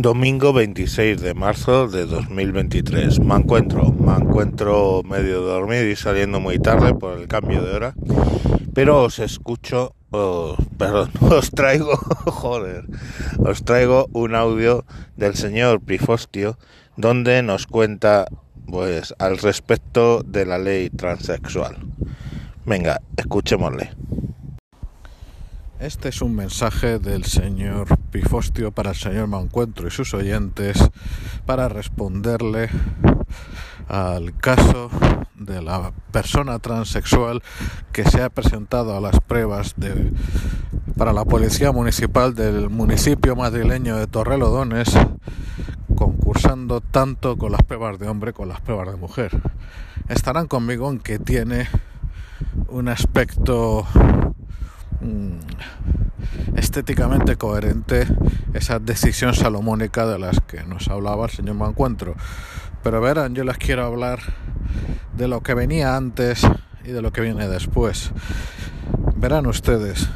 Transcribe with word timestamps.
Domingo 0.00 0.54
26 0.54 1.20
de 1.20 1.34
marzo 1.34 1.86
de 1.86 2.06
2023. 2.06 3.20
Me 3.20 3.34
encuentro, 3.34 3.92
me 3.92 4.14
encuentro 4.14 5.02
medio 5.02 5.42
dormido 5.42 5.84
y 5.84 5.94
saliendo 5.94 6.40
muy 6.40 6.58
tarde 6.58 6.94
por 6.94 7.18
el 7.18 7.28
cambio 7.28 7.60
de 7.62 7.74
hora, 7.74 7.94
pero 8.72 9.02
os 9.02 9.18
escucho, 9.18 9.94
oh, 10.10 10.56
perdón, 10.78 11.10
os 11.20 11.50
traigo, 11.50 11.94
joder, 12.24 12.86
os 13.40 13.62
traigo 13.62 14.08
un 14.14 14.34
audio 14.34 14.86
del 15.16 15.34
señor 15.34 15.82
Prifostio 15.82 16.56
donde 16.96 17.42
nos 17.42 17.66
cuenta, 17.66 18.24
pues, 18.66 19.14
al 19.18 19.36
respecto 19.36 20.22
de 20.22 20.46
la 20.46 20.56
ley 20.56 20.88
transexual. 20.88 21.76
Venga, 22.64 23.02
escuchémosle. 23.18 23.90
Este 25.80 26.10
es 26.10 26.20
un 26.20 26.36
mensaje 26.36 26.98
del 26.98 27.24
señor 27.24 27.96
Pifostio 28.10 28.70
para 28.70 28.90
el 28.90 28.96
señor 28.96 29.28
Mancuentro 29.28 29.88
y 29.88 29.90
sus 29.90 30.12
oyentes 30.12 30.78
para 31.46 31.70
responderle 31.70 32.68
al 33.88 34.36
caso 34.36 34.90
de 35.36 35.62
la 35.62 35.94
persona 36.12 36.58
transexual 36.58 37.42
que 37.92 38.04
se 38.04 38.22
ha 38.22 38.28
presentado 38.28 38.94
a 38.94 39.00
las 39.00 39.20
pruebas 39.20 39.72
de, 39.78 40.12
para 40.98 41.14
la 41.14 41.24
Policía 41.24 41.72
Municipal 41.72 42.34
del 42.34 42.68
municipio 42.68 43.34
madrileño 43.34 43.96
de 43.96 44.06
Torrelodones, 44.06 44.90
concursando 45.96 46.82
tanto 46.82 47.38
con 47.38 47.52
las 47.52 47.62
pruebas 47.62 47.98
de 47.98 48.06
hombre 48.06 48.34
como 48.34 48.48
con 48.48 48.48
las 48.50 48.60
pruebas 48.60 48.90
de 48.90 48.96
mujer. 48.98 49.40
Estarán 50.10 50.46
conmigo 50.46 50.90
en 50.90 50.98
que 50.98 51.18
tiene 51.18 51.68
un 52.68 52.88
aspecto 52.88 53.86
estéticamente 56.56 57.36
coherente 57.36 58.06
esa 58.54 58.78
decisión 58.78 59.34
salomónica 59.34 60.06
de 60.06 60.18
las 60.18 60.40
que 60.40 60.62
nos 60.64 60.88
hablaba 60.88 61.26
el 61.26 61.30
señor 61.30 61.56
Mancuentro. 61.56 62.14
Pero 62.82 63.00
verán, 63.00 63.34
yo 63.34 63.44
les 63.44 63.58
quiero 63.58 63.84
hablar 63.84 64.20
de 65.16 65.28
lo 65.28 65.42
que 65.42 65.54
venía 65.54 65.96
antes 65.96 66.46
y 66.84 66.92
de 66.92 67.02
lo 67.02 67.12
que 67.12 67.20
viene 67.20 67.48
después. 67.48 68.12
Verán 69.16 69.46
ustedes, 69.46 70.08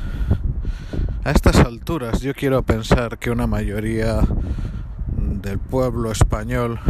a 1.25 1.31
estas 1.31 1.57
alturas 1.57 2.21
yo 2.21 2.35
quiero 2.35 2.63
pensar 2.63 3.19
que 3.19 3.31
una 3.31 3.47
mayoría 3.47 4.21
del 5.17 5.59
pueblo 5.59 6.11
español 6.11 6.81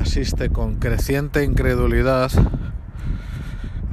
asiste 0.00 0.50
con 0.50 0.76
creciente 0.76 1.44
incredulidad 1.44 2.30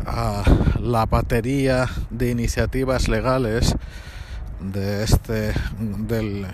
a 0.05 0.43
la 0.81 1.05
batería 1.05 1.87
de 2.09 2.31
iniciativas 2.31 3.07
legales 3.07 3.75
de 4.59 5.03
este 5.03 5.53
del 5.77 6.47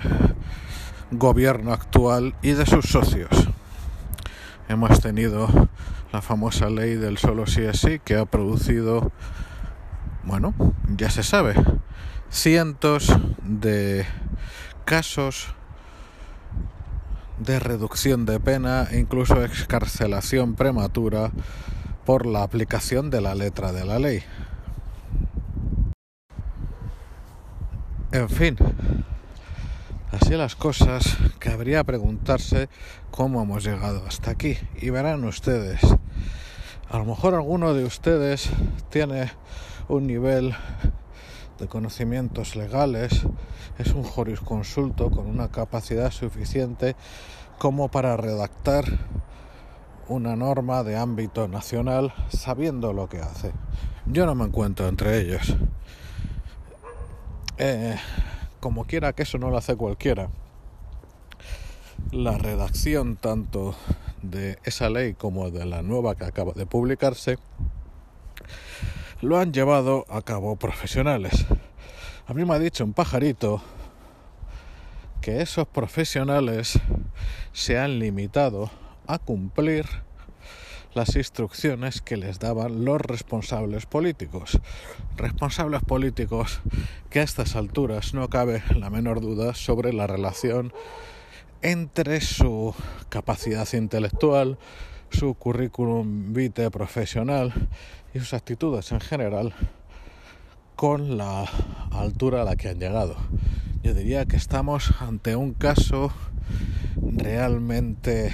gobierno 1.11 1.71
actual 1.71 2.35
y 2.41 2.51
de 2.51 2.65
sus 2.65 2.85
socios. 2.85 3.29
Hemos 4.67 4.99
tenido 4.99 5.47
la 6.11 6.21
famosa 6.21 6.69
ley 6.69 6.95
del 6.95 7.17
solo 7.17 7.47
sí 7.47 7.61
es 7.61 7.79
sí 7.79 7.99
que 8.03 8.17
ha 8.17 8.25
producido 8.25 9.11
bueno, 10.23 10.53
ya 10.97 11.09
se 11.09 11.23
sabe, 11.23 11.55
cientos 12.29 13.15
de 13.43 14.05
casos 14.83 15.47
de 17.39 17.59
reducción 17.59 18.25
de 18.25 18.41
pena 18.41 18.87
e 18.91 18.99
incluso 18.99 19.41
excarcelación 19.41 20.55
prematura 20.55 21.31
por 22.07 22.25
la 22.25 22.41
aplicación 22.41 23.09
de 23.09 23.19
la 23.19 23.35
letra 23.35 23.73
de 23.73 23.83
la 23.83 23.99
ley. 23.99 24.23
En 28.13 28.29
fin, 28.29 28.55
así 30.11 30.35
las 30.35 30.55
cosas, 30.55 31.17
cabría 31.37 31.83
preguntarse 31.83 32.69
cómo 33.11 33.41
hemos 33.41 33.65
llegado 33.65 34.05
hasta 34.07 34.31
aquí. 34.31 34.57
Y 34.77 34.89
verán 34.89 35.25
ustedes, 35.25 35.81
a 36.89 36.97
lo 36.97 37.03
mejor 37.03 37.33
alguno 37.33 37.73
de 37.73 37.83
ustedes 37.83 38.51
tiene 38.89 39.29
un 39.89 40.07
nivel 40.07 40.55
de 41.59 41.67
conocimientos 41.67 42.55
legales, 42.55 43.23
es 43.79 43.91
un 43.91 44.03
jurisconsulto 44.03 45.11
con 45.11 45.27
una 45.27 45.49
capacidad 45.49 46.11
suficiente 46.11 46.95
como 47.57 47.89
para 47.89 48.15
redactar 48.15 48.85
una 50.09 50.35
norma 50.35 50.83
de 50.83 50.97
ámbito 50.97 51.47
nacional 51.47 52.13
sabiendo 52.29 52.93
lo 52.93 53.09
que 53.09 53.19
hace. 53.19 53.51
Yo 54.05 54.25
no 54.25 54.35
me 54.35 54.45
encuentro 54.45 54.87
entre 54.87 55.19
ellos. 55.19 55.55
Eh, 57.57 57.95
como 58.59 58.85
quiera 58.85 59.13
que 59.13 59.23
eso 59.23 59.37
no 59.37 59.49
lo 59.49 59.57
hace 59.57 59.75
cualquiera, 59.75 60.29
la 62.11 62.37
redacción 62.37 63.17
tanto 63.17 63.75
de 64.21 64.57
esa 64.63 64.89
ley 64.89 65.13
como 65.13 65.51
de 65.51 65.65
la 65.65 65.81
nueva 65.81 66.15
que 66.15 66.25
acaba 66.25 66.53
de 66.53 66.65
publicarse 66.65 67.37
lo 69.21 69.39
han 69.39 69.51
llevado 69.51 70.05
a 70.09 70.21
cabo 70.21 70.55
profesionales. 70.55 71.45
A 72.27 72.33
mí 72.33 72.45
me 72.45 72.53
ha 72.53 72.59
dicho 72.59 72.83
un 72.83 72.93
pajarito 72.93 73.61
que 75.21 75.41
esos 75.41 75.67
profesionales 75.67 76.79
se 77.51 77.79
han 77.79 77.99
limitado 77.99 78.69
a 79.07 79.19
cumplir 79.19 79.85
las 80.93 81.15
instrucciones 81.15 82.01
que 82.01 82.17
les 82.17 82.39
daban 82.39 82.83
los 82.83 82.99
responsables 82.99 83.85
políticos. 83.85 84.59
Responsables 85.15 85.81
políticos 85.83 86.59
que 87.09 87.19
a 87.19 87.23
estas 87.23 87.55
alturas 87.55 88.13
no 88.13 88.29
cabe 88.29 88.63
la 88.75 88.89
menor 88.89 89.21
duda 89.21 89.53
sobre 89.53 89.93
la 89.93 90.07
relación 90.07 90.73
entre 91.61 92.21
su 92.21 92.73
capacidad 93.09 93.67
intelectual, 93.73 94.57
su 95.09 95.33
currículum 95.35 96.33
vitae 96.33 96.69
profesional 96.69 97.53
y 98.13 98.19
sus 98.19 98.33
actitudes 98.33 98.91
en 98.91 98.99
general 98.99 99.53
con 100.75 101.17
la 101.17 101.45
altura 101.91 102.41
a 102.41 102.45
la 102.45 102.55
que 102.55 102.69
han 102.69 102.79
llegado. 102.79 103.17
Yo 103.83 103.93
diría 103.93 104.25
que 104.25 104.35
estamos 104.35 104.93
ante 104.99 105.35
un 105.35 105.53
caso 105.53 106.11
realmente 106.95 108.33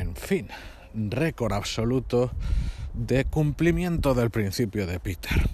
en 0.00 0.14
fin, 0.14 0.48
récord 0.94 1.52
absoluto 1.52 2.30
de 2.94 3.24
cumplimiento 3.24 4.14
del 4.14 4.30
principio 4.30 4.86
de 4.86 5.00
Peter. 5.00 5.48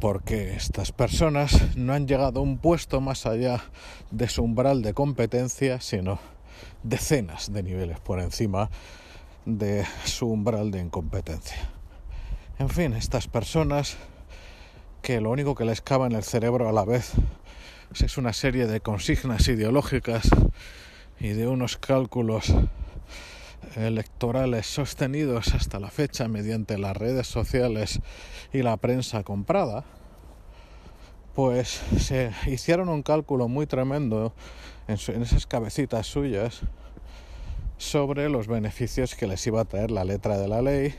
Porque 0.00 0.54
estas 0.54 0.92
personas 0.92 1.76
no 1.76 1.92
han 1.92 2.06
llegado 2.06 2.40
a 2.40 2.42
un 2.42 2.58
puesto 2.58 3.00
más 3.00 3.26
allá 3.26 3.64
de 4.10 4.28
su 4.28 4.42
umbral 4.42 4.82
de 4.82 4.92
competencia, 4.92 5.80
sino 5.80 6.18
decenas 6.82 7.52
de 7.52 7.62
niveles 7.62 8.00
por 8.00 8.20
encima 8.20 8.70
de 9.46 9.84
su 10.04 10.26
umbral 10.26 10.70
de 10.70 10.80
incompetencia. 10.80 11.70
En 12.58 12.68
fin, 12.68 12.92
estas 12.92 13.28
personas 13.28 13.96
que 15.02 15.20
lo 15.20 15.30
único 15.30 15.54
que 15.54 15.64
les 15.64 15.80
cabe 15.80 16.06
en 16.06 16.12
el 16.12 16.22
cerebro 16.22 16.68
a 16.68 16.72
la 16.72 16.84
vez 16.84 17.12
es 17.94 18.18
una 18.18 18.32
serie 18.32 18.66
de 18.66 18.80
consignas 18.80 19.46
ideológicas 19.48 20.28
y 21.20 21.28
de 21.28 21.46
unos 21.46 21.76
cálculos 21.76 22.54
electorales 23.76 24.66
sostenidos 24.66 25.54
hasta 25.54 25.80
la 25.80 25.90
fecha 25.90 26.28
mediante 26.28 26.78
las 26.78 26.96
redes 26.96 27.26
sociales 27.26 28.00
y 28.52 28.62
la 28.62 28.76
prensa 28.76 29.22
comprada, 29.22 29.84
pues 31.34 31.80
se 31.98 32.30
hicieron 32.46 32.88
un 32.88 33.02
cálculo 33.02 33.48
muy 33.48 33.66
tremendo 33.66 34.32
en, 34.86 35.22
esas 35.22 35.46
cabecitas 35.46 36.06
suyas 36.06 36.60
sobre 37.76 38.28
los 38.28 38.46
beneficios 38.46 39.14
que 39.14 39.26
les 39.26 39.44
iba 39.46 39.60
a 39.60 39.64
traer 39.64 39.90
la 39.90 40.04
letra 40.04 40.38
de 40.38 40.48
la 40.48 40.62
ley, 40.62 40.94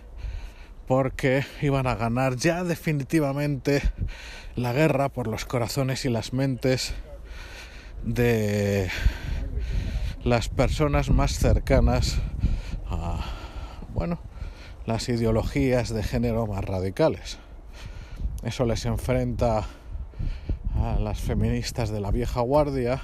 porque 0.88 1.46
iban 1.62 1.88
a 1.88 1.96
ganar 1.96 2.36
ya 2.36 2.64
definitivamente 2.64 3.82
la 4.56 4.74
guerra 4.74 5.10
por 5.10 5.28
los 5.28 5.46
corazones 5.46 6.06
y 6.06 6.10
las 6.10 6.34
mentes 6.34 6.94
de 8.04 8.90
las 10.26 10.50
personas 10.50 11.12
más 11.12 11.38
cercanas 11.38 12.18
a, 12.90 13.20
bueno, 13.94 14.18
las 14.88 15.08
ideologías 15.08 15.94
de 15.94 16.02
género 16.02 16.48
más 16.48 16.66
radicales. 16.66 17.38
Eso 18.44 18.66
les 18.66 18.88
enfrenta 18.88 19.66
a 20.82 21.00
las 21.00 21.22
feministas 21.22 21.92
de 21.92 22.02
la 22.02 22.10
vieja 22.10 22.42
guardia, 22.42 23.04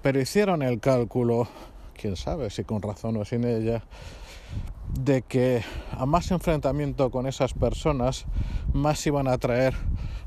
pero 0.00 0.18
hicieron 0.18 0.62
el 0.62 0.80
cálculo, 0.80 1.46
quién 1.94 2.16
sabe 2.16 2.48
si 2.48 2.64
con 2.64 2.80
razón 2.80 3.18
o 3.18 3.26
sin 3.26 3.44
ella, 3.44 3.82
de 4.98 5.20
que 5.20 5.62
a 5.92 6.06
más 6.06 6.30
enfrentamiento 6.30 7.10
con 7.10 7.26
esas 7.26 7.52
personas, 7.52 8.24
más 8.72 9.06
iban 9.06 9.28
a 9.28 9.36
traer 9.36 9.74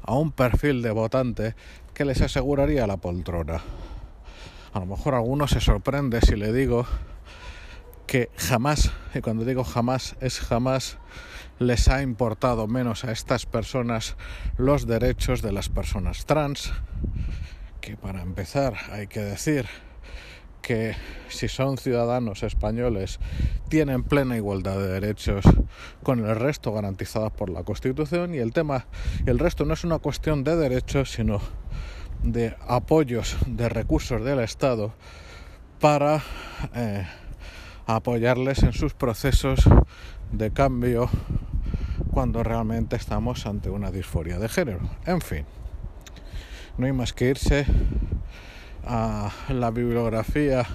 a 0.03 0.13
un 0.13 0.31
perfil 0.31 0.83
de 0.83 0.91
votante 0.91 1.55
que 1.95 2.05
les 2.05 2.21
aseguraría 2.21 2.85
la 2.85 2.97
poltrona. 2.97 3.63
A 4.71 4.79
lo 4.79 4.85
mejor 4.85 5.15
alguno 5.15 5.47
se 5.47 5.61
sorprende 5.61 6.21
si 6.21 6.35
le 6.35 6.53
digo 6.53 6.85
que 8.05 8.29
jamás, 8.37 8.91
y 9.15 9.21
cuando 9.21 9.45
digo 9.45 9.63
jamás 9.63 10.15
es 10.21 10.39
jamás, 10.39 10.97
les 11.57 11.87
ha 11.89 12.01
importado 12.01 12.67
menos 12.67 13.03
a 13.03 13.11
estas 13.11 13.45
personas 13.45 14.15
los 14.57 14.85
derechos 14.85 15.41
de 15.41 15.51
las 15.51 15.69
personas 15.69 16.25
trans, 16.25 16.71
que 17.81 17.97
para 17.97 18.21
empezar 18.21 18.75
hay 18.91 19.07
que 19.07 19.21
decir 19.21 19.67
que 20.61 20.95
si 21.29 21.47
son 21.47 21.77
ciudadanos 21.77 22.43
españoles 22.43 23.19
tienen 23.69 24.03
plena 24.03 24.37
igualdad 24.37 24.77
de 24.77 24.87
derechos 24.87 25.45
con 26.03 26.19
el 26.23 26.35
resto 26.35 26.73
garantizados 26.73 27.31
por 27.31 27.49
la 27.49 27.63
Constitución 27.63 28.35
y 28.35 28.37
el 28.37 28.53
tema 28.53 28.85
el 29.25 29.39
resto 29.39 29.65
no 29.65 29.73
es 29.73 29.83
una 29.83 29.99
cuestión 29.99 30.43
de 30.43 30.55
derechos 30.57 31.11
sino 31.11 31.41
de 32.23 32.55
apoyos 32.67 33.37
de 33.47 33.69
recursos 33.69 34.23
del 34.23 34.39
Estado 34.39 34.93
para 35.79 36.21
eh, 36.75 37.05
apoyarles 37.85 38.63
en 38.63 38.73
sus 38.73 38.93
procesos 38.93 39.61
de 40.31 40.51
cambio 40.51 41.09
cuando 42.11 42.43
realmente 42.43 42.95
estamos 42.95 43.45
ante 43.45 43.69
una 43.69 43.91
disforia 43.91 44.39
de 44.39 44.49
género. 44.49 44.79
En 45.05 45.21
fin, 45.21 45.45
no 46.77 46.85
hay 46.85 46.93
más 46.93 47.13
que 47.13 47.29
irse 47.29 47.65
a 48.85 49.31
la 49.49 49.71
bibliografía 49.71 50.65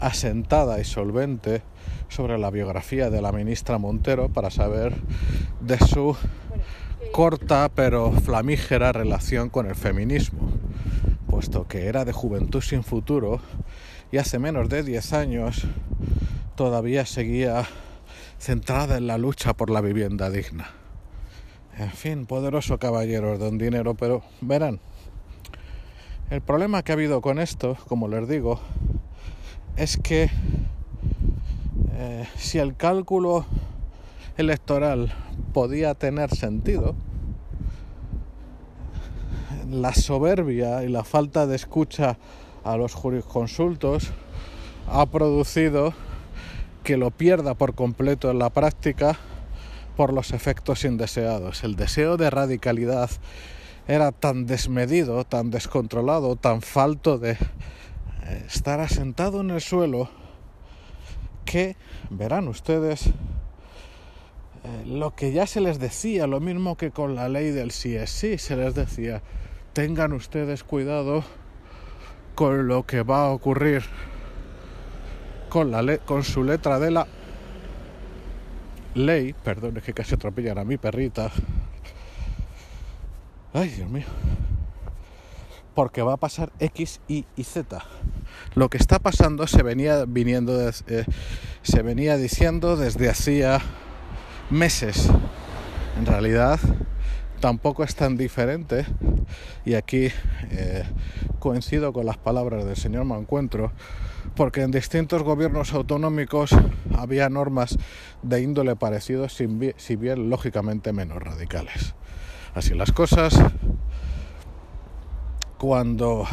asentada 0.00 0.80
y 0.80 0.84
solvente 0.84 1.62
sobre 2.08 2.38
la 2.38 2.50
biografía 2.50 3.10
de 3.10 3.22
la 3.22 3.32
ministra 3.32 3.78
Montero 3.78 4.28
para 4.28 4.50
saber 4.50 4.94
de 5.60 5.78
su 5.78 6.16
corta 7.14 7.70
pero 7.72 8.10
flamígera 8.10 8.90
relación 8.90 9.48
con 9.48 9.66
el 9.68 9.76
feminismo, 9.76 10.50
puesto 11.28 11.68
que 11.68 11.86
era 11.86 12.04
de 12.04 12.12
juventud 12.12 12.60
sin 12.60 12.82
futuro 12.82 13.40
y 14.10 14.16
hace 14.16 14.40
menos 14.40 14.68
de 14.68 14.82
10 14.82 15.12
años 15.12 15.64
todavía 16.56 17.06
seguía 17.06 17.68
centrada 18.40 18.96
en 18.96 19.06
la 19.06 19.16
lucha 19.16 19.54
por 19.54 19.70
la 19.70 19.80
vivienda 19.80 20.28
digna. 20.28 20.70
En 21.78 21.92
fin, 21.92 22.26
poderoso 22.26 22.80
caballero 22.80 23.38
don 23.38 23.58
dinero, 23.58 23.94
pero 23.94 24.24
verán, 24.40 24.80
el 26.30 26.40
problema 26.40 26.82
que 26.82 26.90
ha 26.90 26.96
habido 26.96 27.20
con 27.20 27.38
esto, 27.38 27.76
como 27.86 28.08
les 28.08 28.28
digo, 28.28 28.58
es 29.76 29.98
que 29.98 30.30
eh, 31.92 32.26
si 32.36 32.58
el 32.58 32.74
cálculo 32.74 33.46
electoral 34.36 35.12
podía 35.52 35.94
tener 35.94 36.30
sentido, 36.34 36.94
la 39.70 39.94
soberbia 39.94 40.82
y 40.84 40.88
la 40.88 41.04
falta 41.04 41.46
de 41.46 41.56
escucha 41.56 42.18
a 42.64 42.76
los 42.76 42.94
jurisconsultos 42.94 44.10
ha 44.88 45.06
producido 45.06 45.94
que 46.82 46.96
lo 46.96 47.10
pierda 47.10 47.54
por 47.54 47.74
completo 47.74 48.30
en 48.30 48.38
la 48.38 48.50
práctica 48.50 49.18
por 49.96 50.12
los 50.12 50.32
efectos 50.32 50.84
indeseados. 50.84 51.64
El 51.64 51.76
deseo 51.76 52.16
de 52.16 52.30
radicalidad 52.30 53.10
era 53.86 54.12
tan 54.12 54.46
desmedido, 54.46 55.24
tan 55.24 55.50
descontrolado, 55.50 56.36
tan 56.36 56.62
falto 56.62 57.18
de 57.18 57.32
eh, 57.32 58.44
estar 58.46 58.80
asentado 58.80 59.40
en 59.40 59.50
el 59.50 59.60
suelo, 59.60 60.08
que 61.44 61.76
verán 62.10 62.48
ustedes 62.48 63.10
eh, 64.64 64.84
lo 64.86 65.14
que 65.14 65.32
ya 65.32 65.46
se 65.46 65.60
les 65.60 65.78
decía, 65.78 66.26
lo 66.26 66.40
mismo 66.40 66.76
que 66.76 66.90
con 66.90 67.14
la 67.14 67.28
ley 67.28 67.50
del 67.50 67.68
CSI, 67.68 68.38
se 68.38 68.56
les 68.56 68.74
decía, 68.74 69.22
tengan 69.72 70.12
ustedes 70.12 70.64
cuidado 70.64 71.24
con 72.34 72.66
lo 72.66 72.84
que 72.84 73.02
va 73.02 73.26
a 73.26 73.30
ocurrir 73.30 73.84
con, 75.48 75.70
la 75.70 75.98
con 75.98 76.24
su 76.24 76.42
letra 76.42 76.78
de 76.80 76.90
la 76.90 77.06
ley, 78.94 79.34
perdón, 79.44 79.76
es 79.76 79.82
que 79.84 79.92
casi 79.92 80.14
atropellan 80.14 80.58
a 80.58 80.64
mi 80.64 80.78
perrita, 80.78 81.30
Ay, 83.56 83.68
Dios 83.68 83.88
mío. 83.88 84.06
Porque 85.76 86.02
va 86.02 86.14
a 86.14 86.16
pasar 86.16 86.50
X, 86.58 87.00
Y 87.06 87.24
y 87.36 87.44
Z. 87.44 87.84
Lo 88.56 88.68
que 88.68 88.78
está 88.78 88.98
pasando 88.98 89.46
se 89.46 89.62
venía 89.62 90.04
viniendo 90.06 90.68
eh, 90.68 91.04
se 91.62 91.82
venía 91.82 92.16
diciendo 92.16 92.76
desde 92.76 93.08
hacía 93.08 93.60
meses. 94.54 95.08
En 95.98 96.06
realidad 96.06 96.58
tampoco 97.40 97.84
es 97.84 97.94
tan 97.94 98.16
diferente 98.16 98.86
y 99.64 99.74
aquí 99.74 100.08
eh, 100.50 100.84
coincido 101.38 101.92
con 101.92 102.06
las 102.06 102.16
palabras 102.16 102.64
del 102.64 102.76
señor 102.76 103.04
Mancuentro 103.04 103.72
porque 104.34 104.62
en 104.62 104.70
distintos 104.70 105.22
gobiernos 105.22 105.74
autonómicos 105.74 106.50
había 106.96 107.28
normas 107.28 107.76
de 108.22 108.40
índole 108.40 108.76
parecido 108.76 109.28
si 109.28 109.96
bien 109.96 110.30
lógicamente 110.30 110.92
menos 110.92 111.22
radicales 111.22 111.94
así 112.54 112.74
las 112.74 112.92
cosas. 112.92 113.34
Cuando 115.58 116.26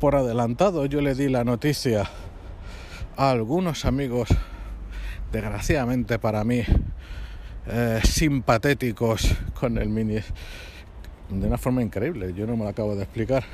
por 0.00 0.16
adelantado 0.16 0.86
yo 0.86 1.00
le 1.00 1.14
di 1.14 1.28
la 1.28 1.44
noticia 1.44 2.08
a 3.16 3.30
algunos 3.30 3.84
amigos, 3.84 4.28
desgraciadamente 5.30 6.18
para 6.18 6.44
mí, 6.44 6.62
eh, 7.66 8.00
simpatéticos 8.04 9.34
con 9.58 9.78
el 9.78 9.88
mini, 9.88 10.20
de 11.30 11.46
una 11.46 11.58
forma 11.58 11.82
increíble, 11.82 12.32
yo 12.34 12.46
no 12.46 12.56
me 12.56 12.64
lo 12.64 12.70
acabo 12.70 12.94
de 12.94 13.02
explicar, 13.02 13.44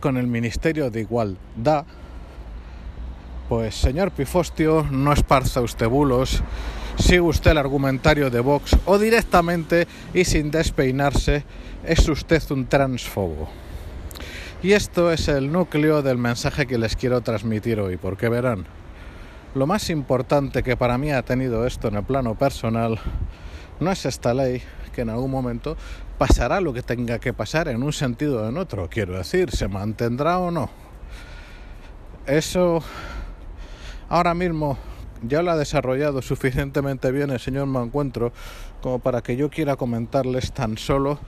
con 0.00 0.16
el 0.16 0.26
Ministerio 0.26 0.90
de 0.90 1.00
Igualdad, 1.00 1.84
pues 3.48 3.74
señor 3.74 4.10
Pifostio, 4.10 4.86
no 4.90 5.12
esparza 5.12 5.60
usted 5.60 5.88
bulos 5.88 6.42
sigue 6.98 7.20
usted 7.20 7.50
el 7.52 7.58
argumentario 7.58 8.30
de 8.30 8.40
Vox 8.40 8.76
o 8.86 8.98
directamente 8.98 9.86
y 10.14 10.24
sin 10.24 10.50
despeinarse 10.50 11.44
es 11.84 12.08
usted 12.08 12.42
un 12.50 12.66
transfobo. 12.66 13.48
Y 14.62 14.72
esto 14.72 15.12
es 15.12 15.28
el 15.28 15.52
núcleo 15.52 16.02
del 16.02 16.18
mensaje 16.18 16.66
que 16.66 16.78
les 16.78 16.96
quiero 16.96 17.20
transmitir 17.20 17.78
hoy, 17.78 17.98
porque 17.98 18.28
verán, 18.28 18.66
lo 19.54 19.66
más 19.66 19.90
importante 19.90 20.62
que 20.62 20.76
para 20.76 20.98
mí 20.98 21.12
ha 21.12 21.22
tenido 21.22 21.66
esto 21.66 21.88
en 21.88 21.96
el 21.96 22.04
plano 22.04 22.34
personal 22.34 22.98
no 23.80 23.90
es 23.90 24.06
esta 24.06 24.32
ley, 24.32 24.62
que 24.94 25.02
en 25.02 25.10
algún 25.10 25.30
momento 25.30 25.76
pasará 26.18 26.60
lo 26.60 26.72
que 26.72 26.82
tenga 26.82 27.18
que 27.18 27.32
pasar 27.32 27.68
en 27.68 27.82
un 27.82 27.92
sentido 27.92 28.42
o 28.42 28.48
en 28.48 28.56
otro, 28.56 28.88
quiero 28.88 29.18
decir, 29.18 29.50
se 29.50 29.68
mantendrá 29.68 30.38
o 30.38 30.50
no. 30.50 30.70
Eso 32.26 32.82
ahora 34.08 34.34
mismo 34.34 34.78
ya 35.22 35.42
lo 35.42 35.50
ha 35.50 35.56
desarrollado 35.56 36.22
suficientemente 36.22 37.10
bien 37.10 37.30
el 37.30 37.40
señor 37.40 37.66
Mancuentro 37.66 38.32
como 38.80 38.98
para 38.98 39.22
que 39.22 39.36
yo 39.36 39.50
quiera 39.50 39.76
comentarles 39.76 40.52
tan 40.52 40.78
solo 40.78 41.18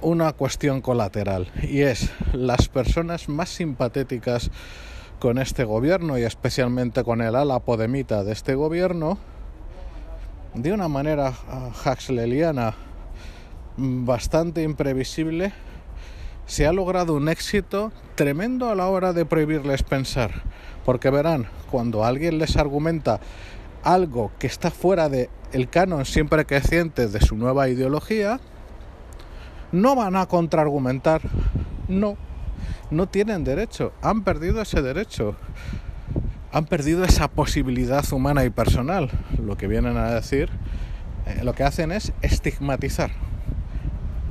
una 0.00 0.32
cuestión 0.32 0.80
colateral 0.80 1.50
y 1.62 1.80
es 1.80 2.10
las 2.32 2.68
personas 2.68 3.28
más 3.28 3.48
simpatéticas 3.48 4.50
con 5.18 5.38
este 5.38 5.64
gobierno 5.64 6.18
y 6.18 6.22
especialmente 6.22 7.04
con 7.04 7.20
el 7.20 7.34
ala 7.34 7.60
podemita 7.60 8.24
de 8.24 8.32
este 8.32 8.54
gobierno 8.54 9.18
de 10.54 10.72
una 10.72 10.88
manera 10.88 11.32
ah, 11.48 11.70
huxleyana 11.84 12.74
bastante 13.76 14.62
imprevisible 14.62 15.52
se 16.46 16.66
ha 16.66 16.72
logrado 16.72 17.14
un 17.14 17.28
éxito 17.28 17.92
tremendo 18.14 18.70
a 18.70 18.74
la 18.74 18.86
hora 18.88 19.12
de 19.12 19.26
prohibirles 19.26 19.82
pensar 19.82 20.42
porque 20.86 21.10
verán, 21.10 21.48
cuando 21.68 22.04
alguien 22.04 22.38
les 22.38 22.56
argumenta 22.56 23.18
algo 23.82 24.30
que 24.38 24.46
está 24.46 24.70
fuera 24.70 25.08
del 25.08 25.28
el 25.52 25.68
canon 25.68 26.04
siempre 26.04 26.46
creciente 26.46 27.08
de 27.08 27.20
su 27.20 27.36
nueva 27.36 27.68
ideología, 27.68 28.38
no 29.72 29.96
van 29.96 30.14
a 30.14 30.26
contraargumentar. 30.26 31.22
No, 31.88 32.16
no 32.90 33.06
tienen 33.06 33.44
derecho. 33.44 33.92
Han 34.02 34.24
perdido 34.24 34.62
ese 34.62 34.82
derecho. 34.82 35.36
Han 36.52 36.66
perdido 36.66 37.04
esa 37.04 37.28
posibilidad 37.28 38.04
humana 38.12 38.44
y 38.44 38.50
personal. 38.50 39.10
Lo 39.42 39.56
que 39.56 39.66
vienen 39.66 39.96
a 39.96 40.10
decir, 40.10 40.48
eh, 41.26 41.40
lo 41.42 41.54
que 41.54 41.64
hacen 41.64 41.92
es 41.92 42.12
estigmatizar. 42.22 43.10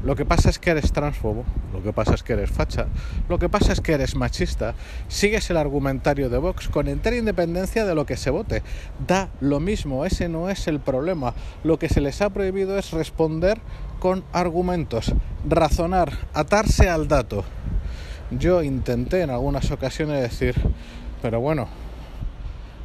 Lo 0.05 0.15
que 0.15 0.23
pasa 0.23 0.51
es 0.51 0.59
que 0.59 0.69
eres 0.69 0.91
transfobo, 0.91 1.45
lo 1.73 1.81
que 1.81 1.91
pasa 1.91 2.13
es 2.13 2.21
que 2.21 2.33
eres 2.33 2.51
facha, 2.51 2.85
lo 3.27 3.39
que 3.39 3.49
pasa 3.49 3.73
es 3.73 3.81
que 3.81 3.93
eres 3.93 4.15
machista. 4.15 4.75
Sigues 5.07 5.49
el 5.49 5.57
argumentario 5.57 6.29
de 6.29 6.37
Vox 6.37 6.69
con 6.69 6.87
entera 6.87 7.15
independencia 7.15 7.85
de 7.85 7.95
lo 7.95 8.05
que 8.05 8.15
se 8.15 8.29
vote. 8.29 8.61
Da 9.07 9.29
lo 9.41 9.59
mismo, 9.59 10.05
ese 10.05 10.29
no 10.29 10.51
es 10.51 10.67
el 10.67 10.79
problema. 10.79 11.33
Lo 11.63 11.79
que 11.79 11.89
se 11.89 12.01
les 12.01 12.21
ha 12.21 12.29
prohibido 12.29 12.77
es 12.77 12.91
responder 12.91 13.59
con 13.99 14.23
argumentos, 14.31 15.11
razonar, 15.49 16.11
atarse 16.35 16.87
al 16.87 17.07
dato. 17.07 17.43
Yo 18.39 18.63
intenté 18.63 19.21
en 19.21 19.29
algunas 19.29 19.71
ocasiones 19.71 20.21
decir, 20.21 20.55
pero 21.21 21.39
bueno, 21.39 21.67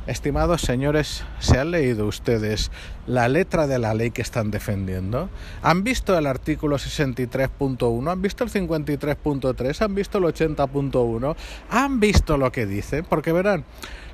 Estimados 0.07 0.63
señores, 0.63 1.25
¿se 1.41 1.59
han 1.59 1.71
leído 1.71 2.07
ustedes 2.07 2.73
la 3.07 3.29
letra 3.29 3.67
de 3.67 3.79
la 3.79 3.93
ley 3.93 4.11
que 4.11 4.23
están 4.23 4.51
defendiendo? 4.51 5.29
¿Han 5.63 5.85
visto 5.85 6.19
el 6.19 6.27
artículo 6.27 6.79
63.1? 6.79 8.11
¿Han 8.11 8.23
visto 8.23 8.43
el 8.43 8.51
53.3? 8.51 9.83
¿Han 9.83 9.95
visto 9.95 10.19
el 10.19 10.25
80.1? 10.25 11.37
¿Han 11.69 12.01
visto 12.01 12.39
lo 12.39 12.51
que 12.51 12.65
dice? 12.67 13.03
Porque 13.03 13.33
verán, 13.33 13.65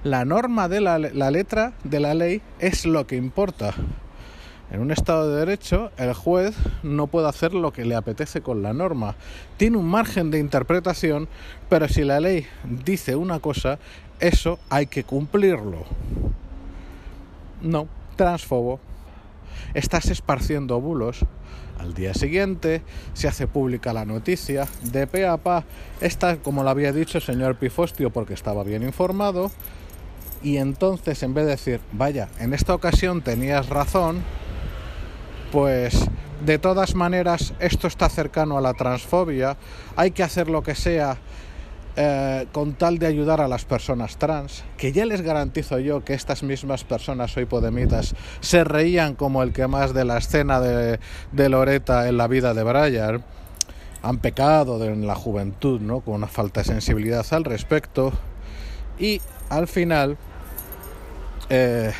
la 0.02 0.24
norma 0.24 0.68
de 0.68 0.80
la, 0.80 0.98
la 0.98 1.30
letra 1.30 1.72
de 1.84 2.00
la 2.00 2.14
ley 2.14 2.42
es 2.58 2.84
lo 2.84 3.06
que 3.06 3.16
importa. 3.16 3.72
En 4.70 4.80
un 4.80 4.90
Estado 4.90 5.30
de 5.30 5.38
Derecho, 5.38 5.92
el 5.96 6.12
juez 6.12 6.56
no 6.82 7.06
puede 7.06 7.28
hacer 7.28 7.54
lo 7.54 7.72
que 7.72 7.84
le 7.84 7.94
apetece 7.94 8.40
con 8.40 8.62
la 8.62 8.72
norma. 8.72 9.14
Tiene 9.56 9.76
un 9.76 9.88
margen 9.88 10.30
de 10.30 10.40
interpretación, 10.40 11.28
pero 11.68 11.88
si 11.88 12.02
la 12.02 12.18
ley 12.18 12.46
dice 12.84 13.14
una 13.14 13.38
cosa, 13.38 13.78
eso 14.18 14.58
hay 14.68 14.86
que 14.86 15.04
cumplirlo. 15.04 15.84
No, 17.62 17.86
transfobo. 18.16 18.80
Estás 19.74 20.10
esparciendo 20.10 20.80
bulos. 20.80 21.24
Al 21.78 21.94
día 21.94 22.14
siguiente 22.14 22.82
se 23.12 23.28
hace 23.28 23.46
pública 23.46 23.92
la 23.92 24.04
noticia, 24.04 24.66
de 24.82 25.06
pe 25.06 25.26
a 25.26 25.36
pa, 25.36 25.64
está 26.00 26.38
como 26.38 26.62
lo 26.62 26.70
había 26.70 26.90
dicho 26.90 27.18
el 27.18 27.24
señor 27.24 27.56
Pifostio 27.56 28.10
porque 28.10 28.32
estaba 28.32 28.64
bien 28.64 28.82
informado, 28.82 29.50
y 30.42 30.56
entonces 30.56 31.22
en 31.22 31.34
vez 31.34 31.44
de 31.44 31.50
decir, 31.50 31.80
vaya, 31.92 32.28
en 32.40 32.54
esta 32.54 32.74
ocasión 32.74 33.20
tenías 33.20 33.68
razón, 33.68 34.22
pues 35.52 36.08
de 36.44 36.58
todas 36.58 36.94
maneras 36.94 37.54
esto 37.60 37.86
está 37.86 38.08
cercano 38.08 38.58
a 38.58 38.60
la 38.60 38.74
transfobia, 38.74 39.56
hay 39.96 40.10
que 40.10 40.22
hacer 40.22 40.48
lo 40.48 40.62
que 40.62 40.74
sea 40.74 41.18
eh, 41.96 42.46
con 42.52 42.74
tal 42.74 42.98
de 42.98 43.06
ayudar 43.06 43.40
a 43.40 43.48
las 43.48 43.64
personas 43.64 44.18
trans, 44.18 44.64
que 44.76 44.92
ya 44.92 45.06
les 45.06 45.22
garantizo 45.22 45.78
yo 45.78 46.04
que 46.04 46.12
estas 46.12 46.42
mismas 46.42 46.84
personas 46.84 47.34
hoy 47.36 47.46
podemitas 47.46 48.14
se 48.40 48.64
reían 48.64 49.14
como 49.14 49.42
el 49.42 49.52
que 49.52 49.66
más 49.66 49.94
de 49.94 50.04
la 50.04 50.18
escena 50.18 50.60
de, 50.60 51.00
de 51.32 51.48
Loreta 51.48 52.08
en 52.08 52.18
la 52.18 52.28
vida 52.28 52.52
de 52.52 52.62
Brian, 52.64 53.24
han 54.02 54.18
pecado 54.18 54.82
en 54.84 55.06
la 55.06 55.14
juventud, 55.14 55.80
¿no? 55.80 56.00
Con 56.00 56.14
una 56.14 56.28
falta 56.28 56.60
de 56.60 56.64
sensibilidad 56.64 57.26
al 57.30 57.44
respecto. 57.44 58.12
Y 58.98 59.20
al 59.48 59.66
final, 59.66 60.16
eh, 61.48 61.92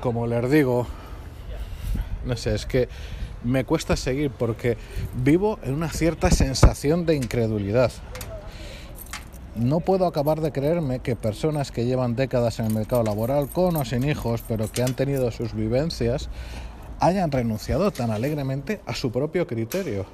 como 0.00 0.26
les 0.26 0.50
digo, 0.50 0.86
no 2.26 2.36
sé, 2.36 2.54
es 2.54 2.66
que 2.66 2.88
me 3.44 3.64
cuesta 3.64 3.96
seguir 3.96 4.30
porque 4.30 4.76
vivo 5.22 5.58
en 5.62 5.74
una 5.74 5.88
cierta 5.90 6.30
sensación 6.30 7.06
de 7.06 7.14
incredulidad. 7.14 7.92
No 9.54 9.80
puedo 9.80 10.06
acabar 10.06 10.40
de 10.40 10.52
creerme 10.52 11.00
que 11.00 11.16
personas 11.16 11.70
que 11.70 11.86
llevan 11.86 12.14
décadas 12.14 12.58
en 12.58 12.66
el 12.66 12.74
mercado 12.74 13.02
laboral 13.02 13.48
con 13.48 13.76
o 13.76 13.84
sin 13.84 14.04
hijos, 14.04 14.42
pero 14.46 14.70
que 14.70 14.82
han 14.82 14.94
tenido 14.94 15.30
sus 15.30 15.54
vivencias, 15.54 16.28
hayan 17.00 17.30
renunciado 17.30 17.90
tan 17.90 18.10
alegremente 18.10 18.80
a 18.84 18.94
su 18.94 19.10
propio 19.10 19.46
criterio. 19.46 20.04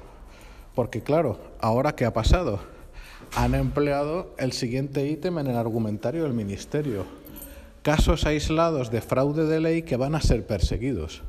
Porque 0.75 1.01
claro, 1.01 1.39
ahora 1.59 1.93
qué 1.93 2.05
ha 2.05 2.13
pasado? 2.13 2.61
Han 3.35 3.55
empleado 3.55 4.33
el 4.37 4.53
siguiente 4.53 5.07
ítem 5.07 5.39
en 5.39 5.47
el 5.47 5.57
argumentario 5.57 6.23
del 6.23 6.33
Ministerio. 6.33 7.05
Casos 7.81 8.25
aislados 8.25 8.91
de 8.91 9.01
fraude 9.01 9.45
de 9.45 9.59
ley 9.59 9.81
que 9.81 9.97
van 9.97 10.15
a 10.15 10.21
ser 10.21 10.47
perseguidos. 10.47 11.23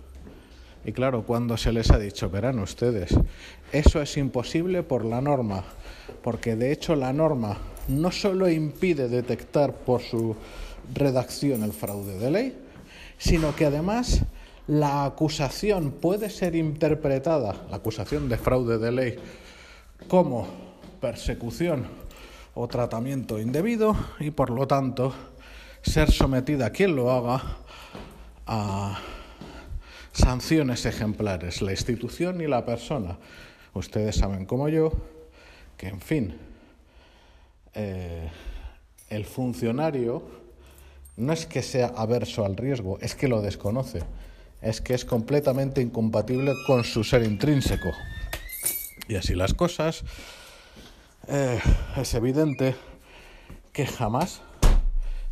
Y 0.84 0.92
claro, 0.92 1.22
cuando 1.22 1.56
se 1.56 1.72
les 1.72 1.90
ha 1.90 1.98
dicho, 1.98 2.28
verán 2.28 2.58
ustedes, 2.58 3.16
eso 3.72 4.02
es 4.02 4.16
imposible 4.16 4.82
por 4.82 5.04
la 5.04 5.20
norma, 5.20 5.64
porque 6.22 6.56
de 6.56 6.72
hecho 6.72 6.94
la 6.94 7.12
norma 7.12 7.56
no 7.88 8.10
solo 8.10 8.48
impide 8.50 9.08
detectar 9.08 9.74
por 9.74 10.02
su 10.02 10.36
redacción 10.94 11.62
el 11.62 11.72
fraude 11.72 12.18
de 12.18 12.30
ley, 12.30 12.58
sino 13.16 13.56
que 13.56 13.66
además 13.66 14.24
la 14.66 15.04
acusación 15.04 15.90
puede 15.90 16.28
ser 16.28 16.54
interpretada, 16.54 17.66
la 17.70 17.76
acusación 17.76 18.28
de 18.28 18.36
fraude 18.36 18.78
de 18.78 18.92
ley, 18.92 19.16
como 20.08 20.46
persecución 21.00 21.86
o 22.54 22.68
tratamiento 22.68 23.40
indebido 23.40 23.96
y 24.20 24.30
por 24.30 24.50
lo 24.50 24.66
tanto 24.66 25.14
ser 25.82 26.10
sometida 26.10 26.66
a 26.66 26.70
quien 26.70 26.94
lo 26.94 27.10
haga 27.10 27.42
a 28.46 28.98
sanciones 30.14 30.86
ejemplares, 30.86 31.60
la 31.60 31.72
institución 31.72 32.40
y 32.40 32.46
la 32.46 32.64
persona. 32.64 33.18
Ustedes 33.74 34.16
saben 34.16 34.46
como 34.46 34.68
yo 34.68 34.92
que, 35.76 35.88
en 35.88 36.00
fin, 36.00 36.38
eh, 37.74 38.30
el 39.10 39.24
funcionario 39.24 40.22
no 41.16 41.32
es 41.32 41.46
que 41.46 41.62
sea 41.62 41.88
averso 41.96 42.44
al 42.44 42.56
riesgo, 42.56 42.98
es 43.00 43.14
que 43.14 43.28
lo 43.28 43.42
desconoce, 43.42 44.02
es 44.62 44.80
que 44.80 44.94
es 44.94 45.04
completamente 45.04 45.80
incompatible 45.80 46.54
con 46.66 46.84
su 46.84 47.02
ser 47.02 47.24
intrínseco. 47.24 47.90
Y 49.08 49.16
así 49.16 49.34
las 49.34 49.52
cosas, 49.52 50.04
eh, 51.26 51.60
es 51.96 52.14
evidente 52.14 52.76
que 53.72 53.86
jamás 53.86 54.42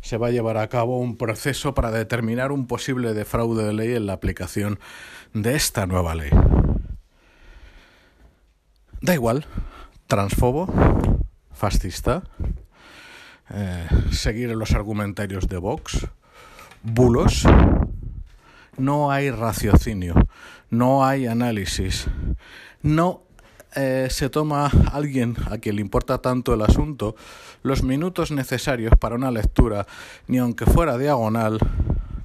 se 0.03 0.17
va 0.17 0.27
a 0.27 0.31
llevar 0.31 0.57
a 0.57 0.67
cabo 0.67 0.99
un 0.99 1.15
proceso 1.15 1.73
para 1.73 1.89
determinar 1.89 2.51
un 2.51 2.67
posible 2.67 3.13
defraude 3.13 3.63
de 3.63 3.73
ley 3.73 3.95
en 3.95 4.05
la 4.05 4.13
aplicación 4.13 4.77
de 5.33 5.55
esta 5.55 5.87
nueva 5.87 6.13
ley. 6.13 6.29
Da 8.99 9.13
igual, 9.13 9.45
transfobo, 10.07 10.67
fascista, 11.53 12.23
eh, 13.49 13.87
seguir 14.11 14.49
los 14.49 14.73
argumentarios 14.73 15.47
de 15.47 15.57
Vox, 15.57 16.05
bulos, 16.83 17.45
no 18.77 19.09
hay 19.09 19.31
raciocinio, 19.31 20.15
no 20.69 21.05
hay 21.05 21.27
análisis, 21.27 22.07
no 22.81 23.22
eh, 23.75 24.07
se 24.09 24.29
toma 24.29 24.69
alguien 24.91 25.35
a 25.49 25.57
quien 25.57 25.75
le 25.75 25.81
importa 25.81 26.19
tanto 26.19 26.53
el 26.53 26.61
asunto 26.61 27.15
los 27.61 27.83
minutos 27.83 28.31
necesarios 28.31 28.93
para 28.99 29.15
una 29.15 29.31
lectura, 29.31 29.87
ni 30.27 30.37
aunque 30.37 30.65
fuera 30.65 30.97
diagonal, 30.97 31.59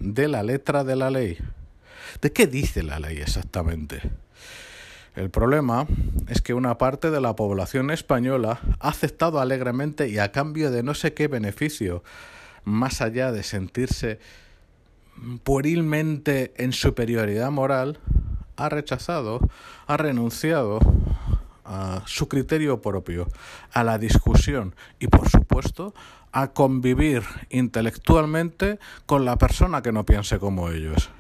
de 0.01 0.29
la 0.29 0.43
letra 0.43 0.85
de 0.85 0.97
la 0.97 1.11
ley. 1.11 1.39
¿De 2.21 2.33
qué 2.33 2.47
dice 2.47 2.83
la 2.83 2.99
ley 2.99 3.19
exactamente? 3.19 4.03
El 5.15 5.31
problema 5.31 5.87
es 6.29 6.41
que 6.41 6.55
una 6.55 6.79
parte 6.79 7.11
de 7.11 7.21
la 7.21 7.35
población 7.35 7.91
española 7.91 8.61
ha 8.79 8.89
aceptado 8.89 9.41
alegremente 9.41 10.09
y 10.09 10.19
a 10.19 10.31
cambio 10.31 10.71
de 10.71 10.83
no 10.83 10.95
sé 10.95 11.13
qué 11.13 11.29
beneficio, 11.29 12.05
más 12.65 13.01
allá 13.01 13.33
de 13.33 13.43
sentirse 13.43 14.21
puerilmente 15.43 16.53
en 16.57 16.73
superioridad 16.73 17.51
moral, 17.51 17.99
ha 18.57 18.69
rechazado, 18.69 19.41
ha 19.87 19.97
renunciado 19.97 20.81
a 21.69 22.03
su 22.07 22.29
criterio 22.29 22.81
propio, 22.81 23.29
a 23.73 23.85
la 23.85 23.99
discusión 23.99 24.75
y, 24.99 25.09
por 25.09 25.29
supuesto, 25.29 25.95
a 26.33 26.53
convivir 26.53 27.23
intelectualmente 27.51 28.79
con 29.07 29.25
la 29.25 29.37
persona 29.37 29.83
que 29.83 29.93
no 29.93 30.05
piense 30.05 30.39
como 30.39 30.71
ellos. 30.71 31.11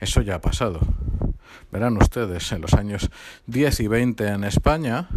Eso 0.00 0.20
ya 0.20 0.36
ha 0.36 0.40
pasado. 0.40 0.80
Verán 1.70 1.96
ustedes, 1.96 2.50
en 2.52 2.62
los 2.62 2.74
años 2.74 3.10
10 3.46 3.80
y 3.80 3.88
20 3.88 4.28
en 4.28 4.44
España, 4.44 5.08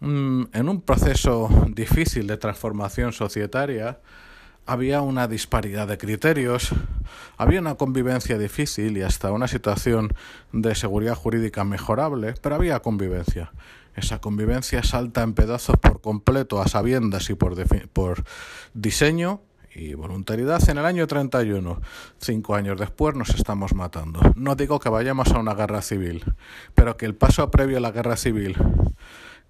mm, 0.00 0.44
en 0.52 0.68
un 0.68 0.80
proceso 0.82 1.48
difícil 1.68 2.26
de 2.26 2.36
transformación 2.36 3.12
societaria, 3.12 3.98
había 4.66 5.00
una 5.00 5.28
disparidad 5.28 5.86
de 5.86 5.96
criterios, 5.96 6.70
había 7.36 7.60
una 7.60 7.74
convivencia 7.74 8.38
difícil 8.38 8.96
y 8.96 9.02
hasta 9.02 9.32
una 9.32 9.48
situación 9.48 10.12
de 10.52 10.74
seguridad 10.74 11.14
jurídica 11.14 11.64
mejorable, 11.64 12.34
pero 12.40 12.56
había 12.56 12.80
convivencia. 12.80 13.52
Esa 13.94 14.20
convivencia 14.20 14.82
salta 14.82 15.22
en 15.22 15.32
pedazos 15.32 15.76
por 15.78 16.00
completo 16.00 16.60
a 16.60 16.68
sabiendas 16.68 17.30
y 17.30 17.34
por, 17.34 17.56
por 17.88 18.24
diseño 18.74 19.40
y 19.76 19.94
voluntariedad 19.94 20.66
en 20.68 20.78
el 20.78 20.86
año 20.86 21.06
31. 21.06 21.80
Cinco 22.18 22.54
años 22.54 22.78
después 22.78 23.14
nos 23.14 23.30
estamos 23.30 23.74
matando. 23.74 24.20
No 24.34 24.54
digo 24.54 24.80
que 24.80 24.88
vayamos 24.88 25.28
a 25.32 25.38
una 25.38 25.54
guerra 25.54 25.82
civil, 25.82 26.24
pero 26.74 26.96
que 26.96 27.06
el 27.06 27.14
paso 27.14 27.50
previo 27.50 27.78
a 27.78 27.80
la 27.80 27.90
guerra 27.90 28.16
civil, 28.16 28.56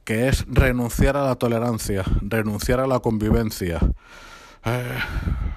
que 0.05 0.29
es 0.29 0.45
renunciar 0.49 1.17
a 1.17 1.25
la 1.25 1.37
tolerancia, 1.37 2.05
renunciar 2.21 2.81
a 2.81 2.87
la 2.87 3.01
convivencia, 3.01 3.81
eh, 4.65 4.99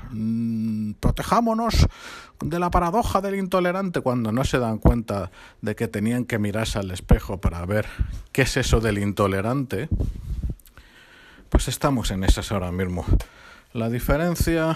mm, 0.10 0.94
protejámonos 1.00 1.88
de 2.42 2.60
la 2.60 2.72
paradoja 2.72 3.22
del 3.22 3.36
intolerante 3.36 4.02
cuando 4.02 4.32
no 4.32 4.44
se 4.44 4.60
dan 4.60 4.78
cuenta 4.78 5.32
de 5.62 5.76
que 5.76 5.88
tenían 5.88 6.26
que 6.26 6.40
mirarse 6.40 6.80
al 6.80 6.92
espejo 6.92 7.40
para 7.40 7.66
ver 7.66 7.86
qué 8.32 8.44
es 8.44 8.58
eso 8.58 8.80
del 8.80 8.98
intolerante, 8.98 9.90
pues 11.50 11.68
estamos 11.68 12.12
en 12.12 12.24
esas 12.24 12.52
ahora 12.52 12.72
mismo. 12.72 13.06
La 13.74 13.90
diferencia 13.90 14.74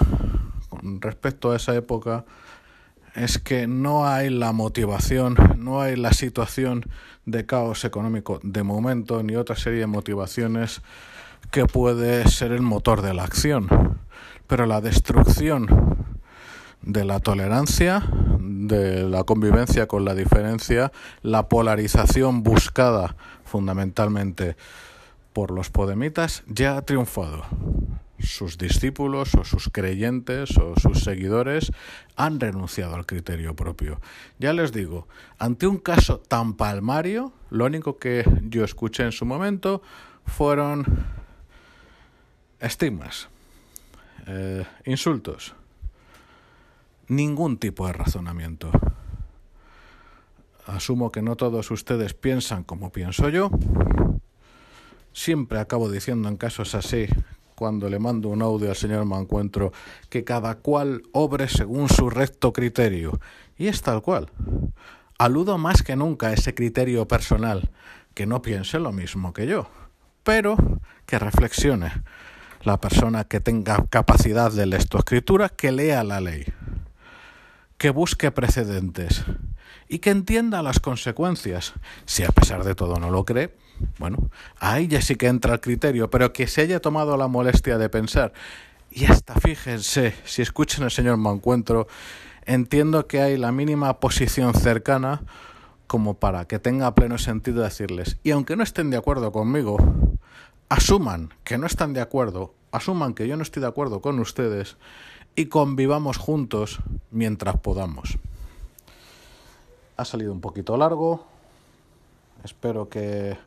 con 0.70 1.02
respecto 1.02 1.52
a 1.52 1.56
esa 1.56 1.76
época 1.76 2.26
es 3.16 3.38
que 3.38 3.68
no 3.68 4.08
hay 4.08 4.30
la 4.30 4.52
motivación, 4.52 5.36
no 5.58 5.82
hay 5.82 5.96
la 5.96 6.14
situación 6.14 6.86
de 7.26 7.46
caos 7.46 7.86
económico 7.86 8.40
de 8.44 8.64
momento, 8.64 9.24
ni 9.24 9.36
otra 9.36 9.56
serie 9.56 9.80
de 9.80 9.88
motivaciones 9.88 10.82
que 11.52 11.66
puede 11.66 12.28
ser 12.28 12.52
el 12.52 12.62
motor 12.62 13.02
de 13.02 13.14
la 13.14 13.24
acción 13.24 13.68
pero 14.48 14.66
la 14.66 14.82
destrucción 14.82 15.68
de 16.82 17.06
la 17.06 17.20
tolerancia, 17.20 18.04
de 18.40 19.04
la 19.04 19.24
convivencia 19.24 19.88
con 19.88 20.06
la 20.06 20.16
diferencia, 20.16 20.92
la 21.22 21.48
polarización 21.48 22.44
buscada 22.44 23.16
fundamentalmente 23.46 24.56
por 25.32 25.52
los 25.52 25.70
podemitas, 25.70 26.44
ya 26.48 26.78
ha 26.78 26.82
triunfado. 26.84 27.44
sus 28.24 28.58
discípulos 28.58 29.36
o 29.36 29.44
sus 29.44 29.70
creyentes 29.70 30.58
o 30.58 30.76
sus 30.80 31.04
seguidores 31.04 31.72
han 32.16 32.40
renunciado 32.40 32.96
al 32.96 33.06
criterio 33.06 33.56
propio. 33.56 34.00
Ya 34.40 34.54
les 34.54 34.72
digo, 34.72 35.08
ante 35.38 35.68
un 35.68 35.78
caso 35.78 36.20
tan 36.20 36.54
palmario, 36.54 37.34
lo 37.50 37.66
único 37.66 37.98
que 37.98 38.24
yo 38.44 38.64
escuché 38.64 39.04
en 39.04 39.12
su 39.12 39.26
momento 39.26 39.82
fueron 40.26 40.86
estigmas, 42.60 43.28
eh, 44.28 44.66
insultos, 44.86 45.54
ningún 47.08 47.58
tipo 47.58 47.88
de 47.88 47.94
razonamiento. 47.94 48.72
Asumo 50.66 51.12
que 51.12 51.22
no 51.22 51.36
todos 51.36 51.72
ustedes 51.72 52.14
piensan 52.14 52.64
como 52.64 52.92
pienso 52.92 53.30
yo. 53.30 53.52
Siempre 55.12 55.60
acabo 55.60 55.92
diciendo 55.92 56.30
en 56.30 56.38
casos 56.38 56.74
así 56.74 57.08
cuando 57.56 57.90
le 57.90 58.00
mando 58.00 58.30
un 58.30 58.42
audio 58.42 58.70
al 58.70 58.76
señor 58.76 59.06
Mancuentro 59.06 59.72
que 60.10 60.24
cada 60.24 60.56
cual 60.56 61.04
obre 61.12 61.48
según 61.48 61.90
su 61.90 62.10
recto 62.10 62.54
criterio. 62.54 63.20
Y 63.58 63.68
es 63.68 63.82
tal 63.82 64.02
cual. 64.02 64.32
Aludo 65.18 65.58
más 65.58 65.84
que 65.84 65.96
nunca 65.96 66.28
a 66.28 66.34
ese 66.34 66.56
criterio 66.56 67.08
personal, 67.08 67.70
que 68.14 68.26
no 68.26 68.42
piense 68.42 68.80
lo 68.80 68.92
mismo 68.92 69.34
que 69.34 69.48
yo, 69.48 69.70
pero 70.24 70.58
que 71.06 71.20
reflexione. 71.20 71.92
La 72.64 72.80
persona 72.80 73.26
que 73.26 73.42
tenga 73.42 73.86
capacidad 73.90 74.52
de 74.52 74.66
lectoescritura, 74.66 75.50
que 75.50 75.74
lea 75.74 76.04
la 76.06 76.22
ley, 76.22 76.46
que 77.78 77.90
busque 77.90 78.32
precedentes 78.32 79.26
y 79.90 80.00
que 80.00 80.12
entienda 80.12 80.64
las 80.64 80.80
consecuencias. 80.80 81.74
Si 82.06 82.24
a 82.24 82.30
pesar 82.30 82.64
de 82.64 82.74
todo 82.74 83.00
no 83.00 83.10
lo 83.12 83.26
cree, 83.26 83.54
bueno, 84.00 84.30
ahí 84.60 84.88
ya 84.88 85.02
sí 85.02 85.18
que 85.18 85.28
entra 85.28 85.56
el 85.56 85.60
criterio, 85.60 86.10
pero 86.10 86.32
que 86.32 86.48
se 86.48 86.62
haya 86.62 86.80
tomado 86.80 87.18
la 87.18 87.28
molestia 87.28 87.78
de 87.78 87.90
pensar. 87.90 88.32
Y 88.90 89.06
hasta 89.06 89.36
fíjense, 89.36 90.14
si 90.24 90.42
escuchan 90.42 90.84
al 90.84 90.92
señor 90.92 91.18
Mancuentro, 91.18 91.88
entiendo 92.46 93.08
que 93.08 93.22
hay 93.22 93.38
la 93.38 93.52
mínima 93.52 94.00
posición 94.00 94.54
cercana 94.54 95.24
como 95.88 96.14
para 96.14 96.46
que 96.46 96.60
tenga 96.60 96.96
pleno 96.96 97.18
sentido 97.18 97.62
decirles, 97.62 98.18
y 98.24 98.32
aunque 98.32 98.56
no 98.56 98.64
estén 98.64 98.90
de 98.90 98.98
acuerdo 98.98 99.32
conmigo, 99.32 99.78
asuman 100.74 101.30
que 101.44 101.60
no 101.60 101.68
están 101.68 101.94
de 101.94 102.02
acuerdo, 102.02 102.56
asuman 102.72 103.14
que 103.14 103.28
yo 103.28 103.38
no 103.38 103.44
estoy 103.44 103.62
de 103.62 103.68
acuerdo 103.68 104.02
con 104.02 104.18
ustedes 104.18 104.76
y 105.36 105.46
convivamos 105.46 106.18
juntos 106.18 106.80
mientras 107.12 107.60
podamos. 107.60 108.18
Ha 109.98 110.04
salido 110.04 110.32
un 110.32 110.42
poquito 110.42 110.76
largo, 110.76 111.28
espero 112.44 112.90
que 112.90 113.38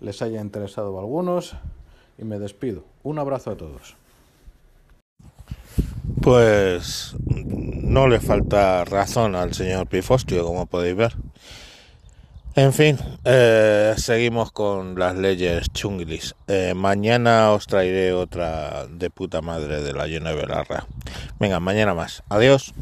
les 0.00 0.20
haya 0.20 0.42
interesado 0.42 0.98
a 0.98 1.00
algunos 1.00 1.56
y 2.18 2.24
me 2.24 2.38
despido. 2.38 2.84
Un 3.02 3.18
abrazo 3.18 3.52
a 3.52 3.56
todos. 3.56 3.96
Pues 6.20 7.16
no 7.28 8.08
le 8.08 8.20
falta 8.20 8.84
razón 8.84 9.36
al 9.36 9.54
señor 9.54 9.86
Pifostio, 9.86 10.44
como 10.44 10.66
podéis 10.66 10.96
ver. 10.96 11.16
En 12.56 12.72
fin, 12.72 12.98
eh, 13.24 13.94
seguimos 13.96 14.52
con 14.52 14.96
las 14.96 15.16
leyes 15.16 15.72
chunglis. 15.72 16.36
Eh, 16.46 16.72
mañana 16.76 17.50
os 17.50 17.66
traeré 17.66 18.12
otra 18.12 18.86
de 18.86 19.10
puta 19.10 19.42
madre 19.42 19.82
de 19.82 19.92
la 19.92 20.06
Yone 20.06 20.32
Belarra. 20.34 20.86
Venga, 21.40 21.58
mañana 21.58 21.94
más. 21.94 22.22
Adiós. 22.28 22.72